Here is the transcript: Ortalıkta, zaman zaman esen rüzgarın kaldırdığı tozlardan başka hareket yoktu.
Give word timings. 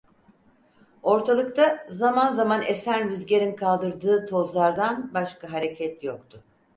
Ortalıkta, 1.03 1.85
zaman 1.89 2.31
zaman 2.33 2.61
esen 2.61 3.07
rüzgarın 3.09 3.55
kaldırdığı 3.55 4.25
tozlardan 4.25 5.13
başka 5.13 5.51
hareket 5.51 6.03
yoktu. 6.03 6.43